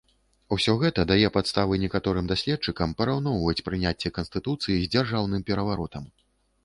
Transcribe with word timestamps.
Усё 0.55 0.73
гэта 0.83 1.03
дае 1.11 1.27
падставы 1.35 1.77
некаторым 1.83 2.31
даследчыкам 2.31 2.95
параўноўваць 3.01 3.63
прыняцце 3.67 4.13
канстытуцыі 4.19 4.79
з 4.83 4.91
дзяржаўным 4.97 5.41
пераваротам. 5.51 6.13